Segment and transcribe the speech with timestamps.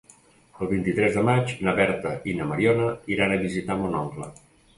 [0.63, 4.33] El vint-i-tres de maig na Berta i na Mariona iran a visitar mon oncle.